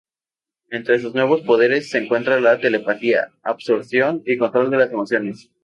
Entre 0.71 0.99
sus 0.99 1.13
nuevos 1.13 1.41
poderes 1.41 1.91
se 1.91 1.99
encuentra 1.99 2.39
la 2.39 2.59
telepatía, 2.59 3.35
absorción 3.43 4.23
y 4.25 4.39
control 4.39 4.71
de 4.71 4.77
las 4.77 4.91
emociones. 4.91 5.51